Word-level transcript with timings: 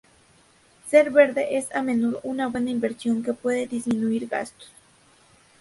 Ser 0.89 1.11
verde 1.11 1.57
es 1.57 1.67
a 1.75 1.83
menudo 1.83 2.21
una 2.23 2.47
buena 2.47 2.71
inversión 2.71 3.21
que 3.21 3.35
puede 3.35 3.67
disminuir 3.67 4.27
gastos. 4.27 4.71